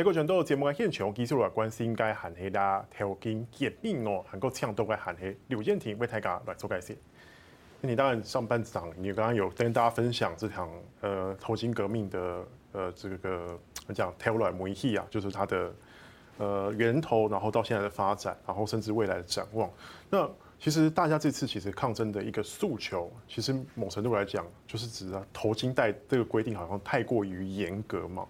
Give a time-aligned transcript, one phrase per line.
[0.00, 6.96] 这个全都节目嘅现场，继续来关心该韩黑啦头巾革命哦，韩国抢夺嘅韩黑刘建廷为大家来做解释。
[7.82, 10.70] 你当然上半场，你刚刚有跟大家分享这场
[11.02, 15.70] 呃头巾革命的呃这个我讲头来模拟啊，就是它的
[16.38, 19.70] 呃源头，然后到现在的发展，然后甚至未来的展望。
[20.08, 20.26] 那
[20.58, 28.26] 其实大家这次其实抗争的一个诉求，其实某程度来讲，就是指啊头巾带这个规定好像太过于严格嘛。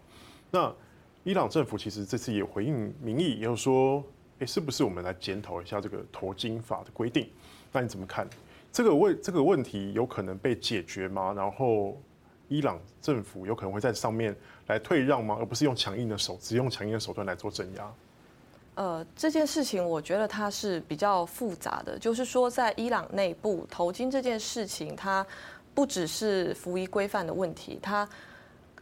[0.51, 0.75] 那
[1.23, 4.03] 伊朗政府其实这次也回应民意，也有说，
[4.39, 7.29] 哎，是不是我们来检讨一下这个头巾法的规定？
[7.73, 8.27] 那你怎么看？
[8.73, 11.33] 这个问这个问题有可能被解决吗？
[11.37, 12.01] 然后
[12.49, 14.35] 伊朗政府有可能会在上面
[14.69, 15.37] 来退让吗？
[15.39, 17.93] 而不是用强硬的手，只用强硬的手段来做镇压？
[18.77, 25.27] 呃，这件事情我觉得它是比较复杂的，就是说在伊朗内部，头巾这件事情，它
[25.75, 28.09] 不只是服仪规范的问题，它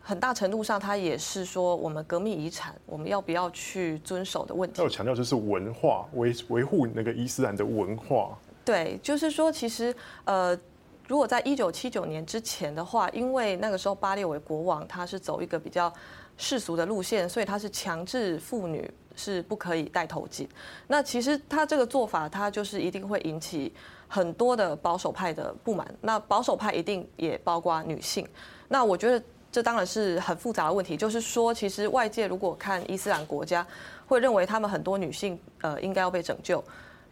[0.09, 4.79] 很大程度上它也是说我们革命遗产，我们要不要去遵守的问题。
[4.79, 8.35] 要有强调就是文化维维护那个伊斯兰的文化。
[8.65, 10.59] 对，就是说，其实呃，
[11.07, 15.93] 如果在一九七九年之前的话，因为那个时候巴列维国王他是走一个比较
[16.39, 20.49] 世俗的路线，所以他是强制妇女是不可以戴头巾。
[20.87, 23.71] 那其实他这个做法，他就是一定会引起
[24.09, 25.87] 很多的保守派的不满。
[26.01, 28.27] 那保守派一定也包括女性。
[28.69, 29.23] 那我觉得
[29.59, 33.67] 这当然是很复杂的问题，就是说，其实外界如果看伊斯兰国家，
[34.07, 36.63] 会认为他们很多女性呃应该要被拯救。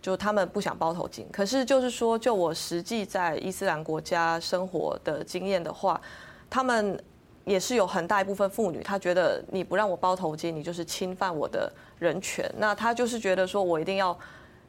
[0.00, 6.00] 就他们不想包头巾，可是就是说，就我实际在伊斯兰国家生活的经验的话，
[6.48, 6.97] 他们
[7.44, 12.48] 也是有很大一部分妇女，她觉得你不让我包头巾，你就是侵犯我的人权。
[12.58, 14.16] 那她就是觉得说我一定要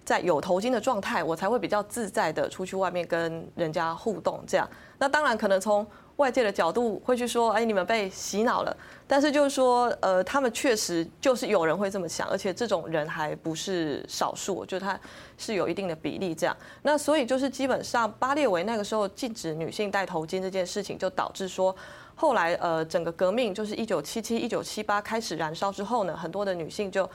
[0.03, 4.43] 在有头巾的状态，我才会比较自在的出去外面跟人家互动。
[4.47, 5.85] 这样，那当然可能从
[6.17, 8.75] 外界的角度会去说，哎，你们被洗脑了。
[9.07, 14.99] 但是就是说，呃，他们确实就是有人会这么想，而且这种人还不是少数，就他
[15.37, 16.57] 是有一定的比例这样。
[16.81, 21.73] 那所以就是基本上巴列维那个时候禁止女性戴头巾这件事情，就导致说
[22.15, 27.09] 后来呃整个革命就是一九七七、一九七八开始燃烧之后呢，很多的女性就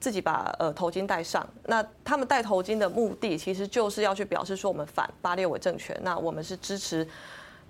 [0.00, 1.46] 自己把呃头巾戴上。
[1.66, 7.06] 那他们戴头巾的目的其实就是要去表示说我们反巴列维政权，那我们是支持。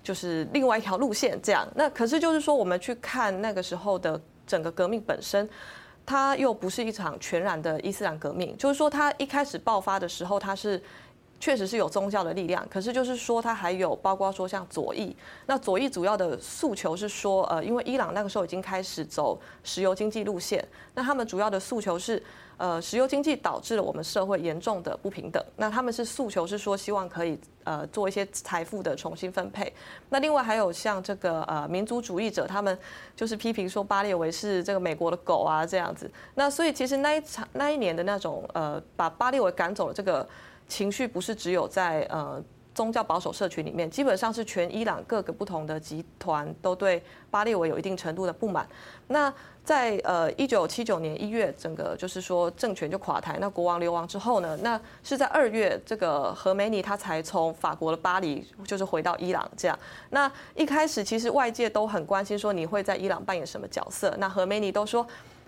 [0.07, 1.67] 就是另外一条路线，这样。
[1.75, 5.49] 那可是就是说，我们去看那个时候的整个革命本身，
[6.05, 8.55] 它又不是一场全然的伊斯兰革命。
[8.57, 10.81] 就是说，它一开始爆发的时候，它是
[11.41, 12.65] 确实是有宗教的力量。
[12.69, 15.13] 可是就是说，它还有包括说像左翼。
[15.45, 22.23] 那左翼主要的诉求是说，呃，因为伊朗那个时候已经开始走石油经济路线，那他们主要的诉求是。
[22.57, 25.43] 呃，石油经济导致了我们社会严重的不平等。
[25.55, 29.71] 那他们是诉求是说，希望可以呃做一些财富的重新分配。
[30.09, 32.77] 那另外还有像这个呃民族主义者，他们
[33.15, 36.11] 就是批评说巴列维是这个美国的狗啊这样子。
[36.35, 40.27] 那所以其实那一场那一年的那种呃把巴列维赶走的这个
[40.67, 42.43] 情绪，不是只有在呃。
[42.77, 47.01] 宗教保守社群里面，基本上是全伊朗各个不同的集团都对
[47.31, 48.69] 巴列维有一定程度的不满。
[49.07, 49.33] 那
[49.63, 59.77] 在呃一九七九年一月，整个就是说政权就垮台，那国王流亡之后呢，那是在二月，这个何梅尼他才从法国的巴黎就是回到伊朗这样。
[60.11, 65.07] 那一开始其实外界都很关心说你会在伊朗扮演什么角色，那何梅尼都说。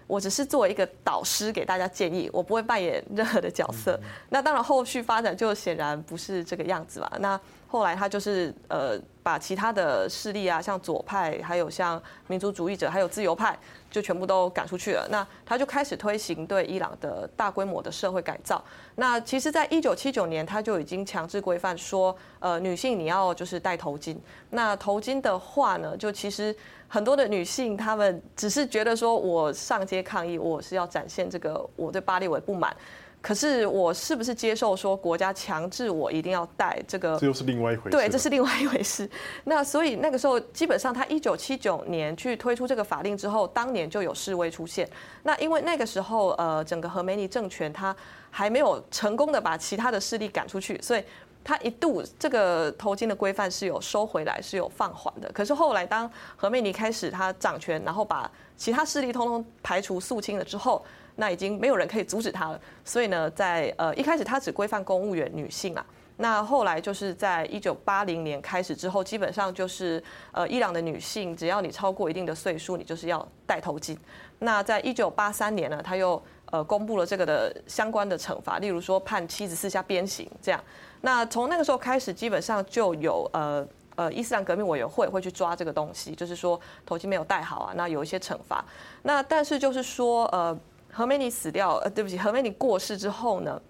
[0.09, 3.97] 我只是作为一个导师给大家建议，我不会扮演任何的角色。
[4.29, 7.11] 那当然后续发展就显然不是这个样子吧。
[7.19, 7.39] 那
[7.71, 13.55] 后来他就是呃把其他的势力啊，像左派，还有像民族主义者，还有自由派，
[13.91, 15.07] 就全部都赶出去了。
[15.11, 18.63] 那他就开始推行对伊朗的大规模的社会改造。
[18.95, 24.17] 那其实，在一九七九年，他就已经强制规范说，呃，女性你要就是戴头巾。
[24.49, 26.55] 那头巾的话呢，就其实。
[26.91, 32.75] 很多的女性，她们只是觉得说，我上街抗议，我是要展现这个我对巴列维不满。
[33.21, 37.17] 可是，我是不是接受说国家强制我一定要戴这个？
[37.19, 37.89] 这又是另外一回事。
[37.89, 39.09] 对，这是另外一回事。
[39.43, 44.89] 那所以那个时候，基本上他一九七九年去推出这个法令之后，当年就有示威出现。
[45.23, 47.95] 那因为那个时候，呃，整个何梅尼政权他
[48.31, 51.03] 还没有成功的把其他的势力赶出去，所以。
[51.41, 55.31] 他一度这个头巾的规范是有收回来，是有放缓的。
[55.33, 60.85] 可是后来当何梅尼开始他掌权，然后把其他势力通通排除肃清了之后，
[61.19, 62.59] 那已经没有人可以阻止他了。
[62.83, 65.85] 所以呢，在呃一开始他只规范公务员女性啊，
[66.17, 73.97] 那后来就是在一九八零年开始之后，基本上就是呃伊朗的女性只要你超过一定的岁数，你就是要戴头巾。
[74.39, 80.63] 那在一九八三年呢，他又呃公布了这个的相关的惩罚，例如说判七十四下鞭刑这样。
[81.01, 88.63] 那从那个时候开始，基本上就有呃呃伊斯兰革命委员会会去抓这个东西，就是说头巾没有戴好啊，那有一些惩罚。
[89.03, 90.57] 那但是就是说呃，
[90.91, 93.61] 何美女死掉，呃，对不起，何美女过世之后呢，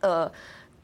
[0.00, 0.32] 呃。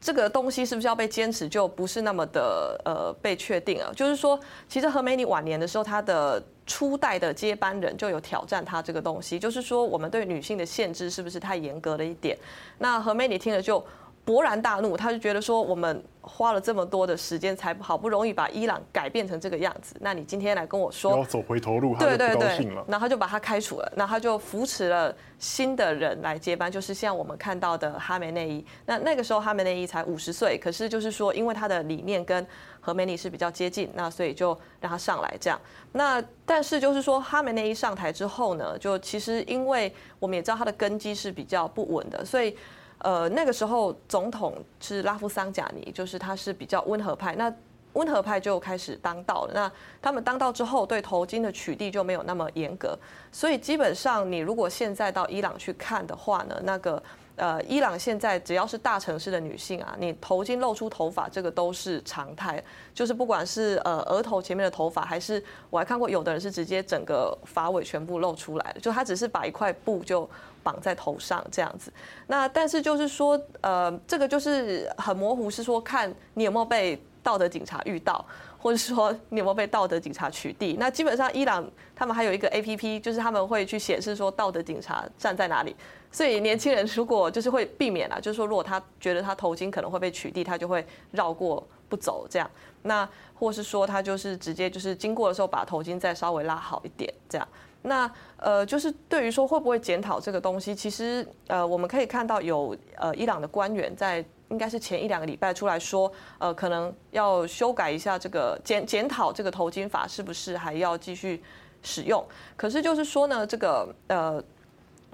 [0.05, 3.93] 这个东西是不是要被坚持，就不是那么的呃被确定了。
[3.95, 4.37] 就是说，
[4.67, 12.37] 其实何美女晚年的时候，她的初代的接班人就有挑战她这个东西，就是说我们对女性的限制是不是太严格了一点？
[12.79, 13.81] 那何美女听了就
[14.25, 16.03] 勃然大怒，他就觉得说我们。
[16.25, 19.93] 花了这么多的时间，才好不容易把伊朗改变成这个样子。
[19.99, 22.75] 那你今天来跟我说要走回头路，他就不高兴了。
[22.75, 28.65] 对对对，然后他就把他开除了，那他就扶持了新的人来接班，就是像我们看到的哈梅内伊。
[28.85, 32.47] 那那个时候哈梅内伊才五十岁，可是就是说，因为他的理念跟
[32.79, 35.59] 和梅尼是比较接近，那所以就让他上来这样。
[35.91, 42.55] 那但是就是说，哈梅内伊上台之后呢，就其实因为我们也知道他的根基是比较不稳的，所以。
[43.03, 47.53] 呃，那个时候总统是拉夫桑贾尼，就是他是比较温和派，那
[47.93, 49.51] 温和派就开始当道了。
[49.53, 49.71] 那
[50.01, 52.97] 他们当道之后，对头巾的取缔就没有那么严格，
[53.31, 57.03] 所以基本上你如果现在到伊朗去看的话呢，那个。
[57.35, 62.63] 呃，伊朗现在只要是大城市的女性啊，你头巾露出头发，这个都是常态。
[62.93, 70.29] 就是不管是呃额头前面的头发，还是我还看过有的人是直接整个发尾全部露出来的，就他只是把一块布就
[70.61, 71.91] 绑在头上这样子。
[72.27, 78.23] 那但是就是说，呃，这个就是很模糊，是说看你有没有被道德警察遇到。
[78.59, 80.75] 或者说你有没有被道德警察取缔？
[80.79, 85.75] 那基本上伊朗他们还有一个 APP，就是他们会去显示说道德警察站在哪里。
[86.09, 92.49] 所以年轻人如果就是会避免啊，就是说如果他觉得他头巾可能会被取缔，他就会绕过不走这样。
[92.83, 97.45] 那或是说他就是直接就是经过的时候把头巾再稍微拉好一点这样。
[97.81, 104.23] 那呃就是对于说会不会检讨这个东西，其实呃我们可以看到有呃伊朗的官员在。
[104.53, 111.41] 应该是前一两个礼拜出来说，呃，可能要修改一下这个检检讨这个头巾法是不是还要继续
[111.81, 112.23] 使用？
[112.55, 114.41] 可是就是说呢，这个呃，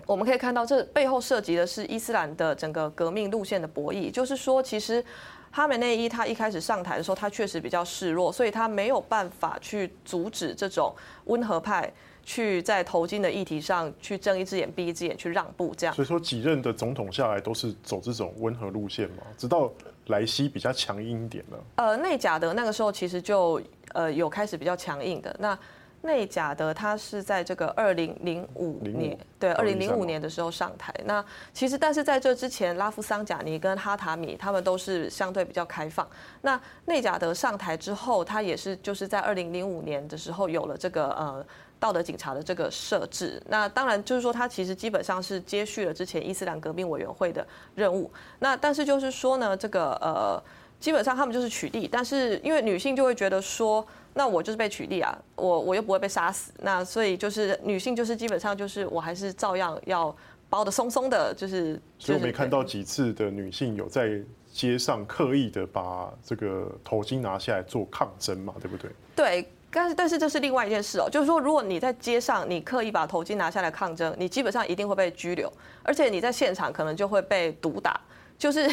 [0.05, 4.11] 我们可以看到这背后涉及的是伊斯兰的整个革命路线的博弈。
[4.11, 5.03] 就是说，其实
[5.49, 10.93] 哈梅内伊他一开始上台的时候，他确实比较示弱，所以他没有办法去阻止这种
[11.25, 11.91] 温和派。
[12.29, 15.95] 去在头巾的议题上去睁一只眼闭一只眼去让步，这样。
[15.95, 19.67] 所以说几任的总统下来都是走这种温和路线嘛，直到
[20.09, 21.63] 莱西比较强硬一点了。
[21.77, 23.59] 呃，内贾德那个时候其实就
[23.93, 25.35] 呃有开始比较强硬的。
[25.39, 25.57] 那
[26.01, 30.93] 内贾德他是在这个二零零五年，对，二零零五年的时候上台。
[31.05, 31.23] 那
[31.53, 36.07] 其实但是在这之前，拉夫桑贾尼跟哈塔米他们都是相对比较开放。
[36.41, 41.45] 那内贾德上台之后，他也是就是在二零零五年的时候有了这个呃。
[41.81, 48.11] 道德警察的这个设置，那当然就是说，他其实基本上是接续了之前伊斯兰革命委员会的任务。
[48.39, 50.43] 那但是就是说呢，这个呃，
[50.79, 60.15] 基本上他们就是取缔，但是因为女性就会觉得说，那我就是被取缔啊，我我又不会被杀死，那所以就是女性就是基本上就是我还是照样要
[60.49, 61.79] 包的松松的，就是。
[61.97, 64.21] 所以我没看到几次的女性有在
[64.51, 68.89] 街上刻意的把这个头巾拿下来做抗争嘛，对不对？
[69.15, 69.51] 对。
[69.71, 75.47] 但是，但是这是另外一件事哦，就是说，如果你在街上，你刻意把头巾拿下来抗争，你基本上一定会被拘留，
[75.83, 78.01] 而且你在现场可能就会被毒打。
[78.39, 78.67] 就是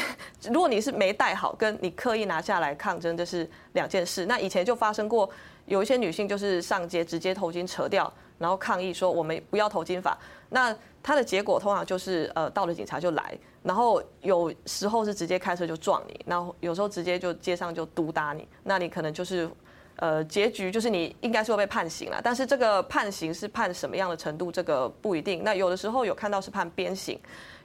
[0.48, 4.24] 如果你是没戴好，跟你刻意拿下来抗争，这是两件事。
[4.24, 5.28] 那以前就发生过，
[5.66, 10.16] 有一些女性就是上街直接头巾扯掉，然后抗议说我们不要头巾法。
[10.48, 19.50] 那它的结果通常就是呃，到了警察就来，然后有时候是直接开车就撞你，然后有时候直接就街上就毒打你，那你可能就是。
[19.98, 25.42] 呃，结局就是你应该是会被判刑了，但是这个判刑是判什么样的程度，这个不一定。
[25.42, 27.18] 那有的时候有看到是判鞭刑，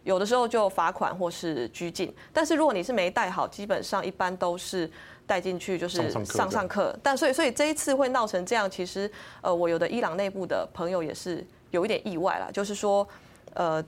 [0.03, 2.13] 有的时候就罚款或是拘禁。
[2.33, 4.89] 但是如果你是没带好，基本上一般都是
[5.25, 6.97] 带进去就是上上课。
[7.03, 13.07] 但所以所以这一次会闹成这样，其实呃，我有的伊朗内部的朋友也是有一点意外啦，就是说
[13.53, 13.83] 呃。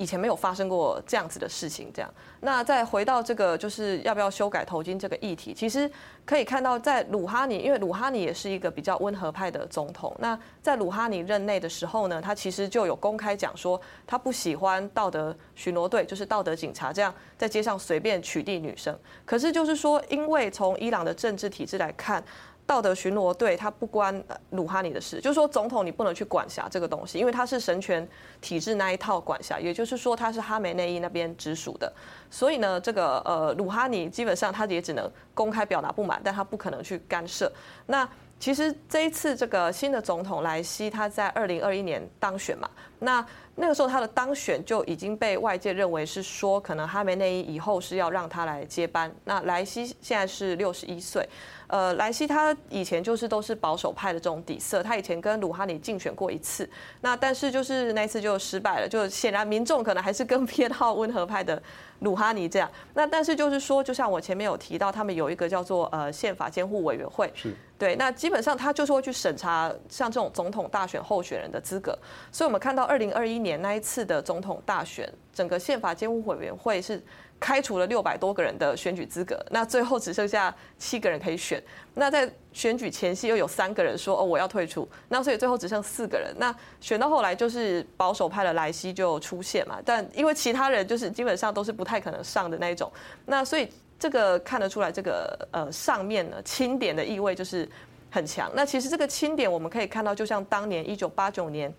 [0.00, 2.10] 以前没有发生过这样子的事情，这样。
[2.40, 5.88] 那再回到这个，就是要不要修改头巾这个议题，其实
[6.24, 10.16] 可以看到，在鲁哈尼，因为鲁哈尼也是一个比较温和派的总统。
[10.18, 18.98] 那在鲁哈尼任内的时候呢，他其实就有公开讲说，他不喜欢道德巡逻队，就是道德警察这样在街上随便取缔女生。
[19.26, 22.24] 可是就是说，因为从伊朗的政治体制来看。
[22.70, 28.08] 道德巡逻队，他不关鲁哈尼的事，就是说总统你不能去管辖这个东西，因为他是神权
[28.40, 31.92] 体制那一套管辖，也就是说他是哈梅内伊那边直属的，
[32.30, 37.50] 所以呢，这个呃鲁哈尼基本上他也只能公开表达不满，但他不可能去干涉。
[37.86, 38.08] 那
[38.40, 42.68] 其实这一次这个新的总统莱西他在二零二一年当选嘛，
[42.98, 49.14] 那那个时候他的当选就已经被外界认为是说，可能哈梅内伊以后是要让他来接班。
[49.24, 51.28] 那莱西现在是六十一岁。
[51.66, 56.68] 呃，莱西他以前就是都是保守派的这种底色，他以前跟鲁哈尼竞选过一次，
[57.02, 61.62] 那但是就是那一次就失败了，就显然民众可能还是更偏好温和派的
[61.98, 62.68] 鲁哈尼这样。
[62.94, 71.98] 那但是就是说，就像我前面有提到，他们有一个叫做呃宪法监护委员会，是对，那基本上他就是会去审查像这种总统大选候选人的资格，
[72.30, 77.02] 所以我们看到二零二一年那一次的总统大选，整个宪法监护委员会是。
[77.40, 81.58] 开除了六百多个人的选举资格，那最后只剩下七个人可以选。
[81.94, 86.34] 那在选举前夕又有三个人说哦，我要退出，那所以最后只剩四个人。
[86.36, 92.92] 那选到后来就是保守派的莱西就出现嘛，但因为其他人就是基本上都是不太可能上的那一种，
[93.24, 93.66] 那所以
[94.00, 97.68] 这个看得出来，这个呃上面呢清点的意味就是
[98.10, 98.50] 很强。
[98.56, 101.72] 那其实这个清点我们可以看到，就像当年一九八九年，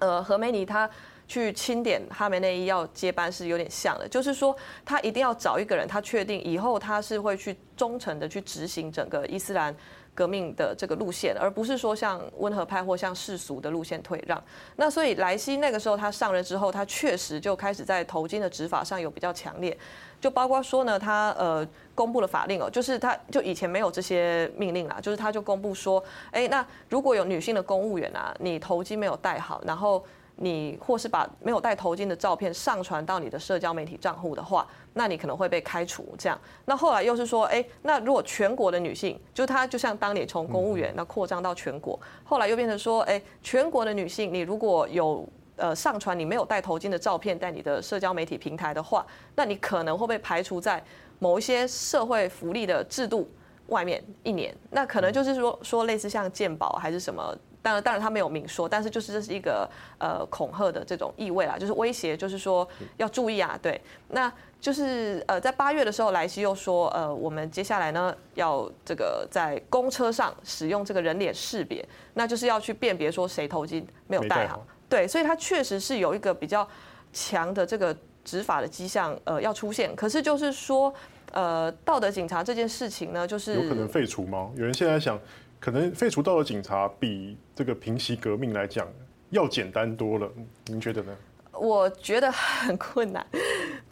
[0.00, 0.90] 呃何梅尼他。
[1.26, 9.74] 去清点哈梅内伊要接班是有点像的，就是说他一定要找一个人，他确定以后他是会去忠诚的去执行整个伊斯兰
[10.14, 14.42] 革命的这个路线，而不是说像温和派或像世俗的路线退让。
[14.76, 19.76] 那所以莱西那个时候他上任之后，他确实就开始在头巾的执法上有比较强烈，
[20.20, 30.04] 就包括说呢，他呃公布了法令哦，就是他就以前没有这些命令啦，就是他就公布说，哎，那如果有女性的公务员啊，你头巾没有戴好，然后。
[30.36, 36.14] 你或是把没有戴头巾的照片上传到你的社交媒体账户的话，那你可能会被开除。
[36.18, 45.24] 这样，那后来又是说，哎，那如果全国的女性，就她就像当年从公务员那扩张到全国，后来又变成说，哎，全国的女性，你如果有
[45.56, 50.82] 呃上传你没有戴头巾的照片在你的社交媒体平台的话，那你可能会被排除在
[51.20, 53.30] 某一些社会福利的制度
[53.68, 54.52] 外面一年。
[54.70, 57.36] 那可能就是说说类似像健保还是什么。
[57.64, 59.66] 当然，当然他没有明说，但是就是这是一个
[59.98, 62.68] 呃恐吓的这种意味啦，就是威胁，就是说
[62.98, 64.30] 要注意啊，对，那
[64.60, 76.68] 就是呃在八月的时候，莱西又说，呃，我们接下来呢要这个在公车上使用这个人脸识别，那就是要去辨别说谁头巾没有戴好，对，所以他确实是有一个比较
[77.14, 80.92] 强的这个执法的迹象，呃，要出现，可是就是说，
[81.32, 84.50] 呃，道德警察这件事情呢，就是有可能废除吗？
[84.54, 85.18] 有人现在想。
[85.64, 88.86] 可能废除道德警察比这个平息革命来讲
[89.30, 90.30] 要简单多了，
[90.66, 91.16] 您觉得呢？
[91.52, 93.26] 我觉得很困难，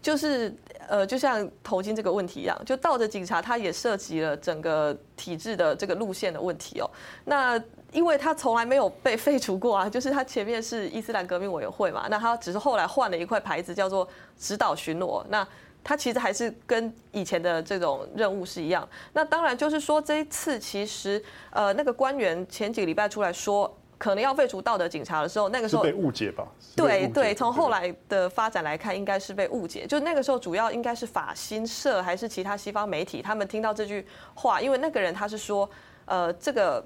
[0.02, 0.54] 就是
[0.86, 6.90] 呃，就像头巾这个问题一样，就道德警察它也涉及了整个体制的这个路线的问题哦。
[7.24, 7.58] 那
[7.90, 14.06] 因为他从来没有被废除过啊，就是他前面是伊斯兰革命委员会嘛，那他只是后来换了一块牌子叫做
[14.38, 15.48] 指导巡逻那。
[15.84, 18.88] 他其实还是跟以前的这种任务是一样。
[19.12, 26.46] 那当然就是说，这一次其实呃，那个官员前几个礼拜出来说，可能要废除道德警察的时候，那个时候被误解吧？
[26.76, 29.86] 对对，从后来的发展来看，应该是被误解。
[29.86, 35.68] 就那个时候，主要应该是法新社还是其他西方媒体，他们听到这句话，因为那个人他是说，
[36.04, 36.84] 呃，这个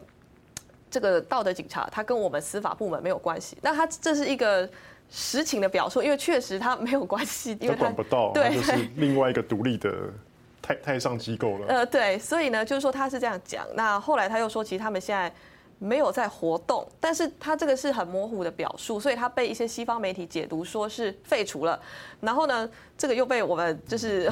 [0.91, 3.59] 这个道德警察他跟我们司法部门没有关系。
[3.61, 4.69] 那他这是一个。
[5.11, 9.93] 实情的表述，因为确实他没有关系，因为他管不到，对，就是另外一个独立的
[10.61, 11.67] 太太上机构了。
[11.69, 13.67] 呃，对，所以呢，就是说他是这样讲。
[13.75, 15.33] 那后来他又说，其实他们现在。
[15.79, 21.79] 没有在活动，但是他这个是很模糊的表述，所以他被一些西方媒体解读说是废除了，
[22.21, 24.31] 然后呢，这个又被我们就是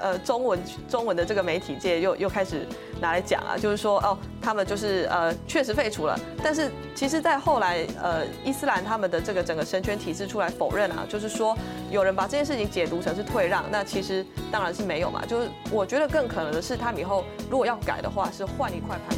[0.00, 2.66] 呃中文中文的这个媒体界又又开始
[3.00, 11.56] 拿来讲啊，就是说哦，他们就是呃确实废除了，但是其实在后来呃伊斯兰他们的这个整个神权体制出来否认啊，就是说
[11.90, 19.16] 有人把这件事情解读成是退让，那其实当然是没有嘛，就是我觉得更可能的是他们以后如果要改的话是换一块牌。